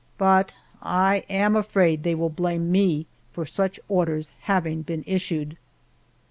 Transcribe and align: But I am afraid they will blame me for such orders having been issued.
But 0.17 0.55
I 0.81 1.25
am 1.29 1.55
afraid 1.55 2.01
they 2.01 2.15
will 2.15 2.31
blame 2.31 2.71
me 2.71 3.05
for 3.33 3.45
such 3.45 3.79
orders 3.87 4.31
having 4.45 4.81
been 4.81 5.03
issued. 5.05 5.57